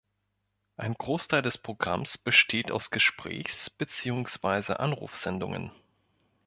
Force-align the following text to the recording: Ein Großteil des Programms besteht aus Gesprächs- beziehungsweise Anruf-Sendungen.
Ein 0.77 0.95
Großteil 0.95 1.43
des 1.43 1.59
Programms 1.59 2.17
besteht 2.17 2.71
aus 2.71 2.89
Gesprächs- 2.89 3.69
beziehungsweise 3.69 4.79
Anruf-Sendungen. 4.79 5.71